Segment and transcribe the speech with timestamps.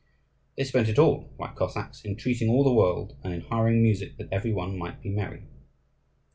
[0.57, 4.17] They spent it all, like Cossacks, in treating all the world, and in hiring music
[4.17, 5.43] that every one might be merry.